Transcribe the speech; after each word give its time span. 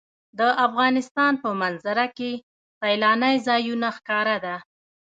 د 0.39 0.41
افغانستان 0.65 1.33
په 1.43 1.49
منظره 1.61 2.05
کې 2.17 2.31
سیلانی 2.79 3.35
ځایونه 3.47 3.87
ښکاره 3.97 4.37
ده. 4.45 4.55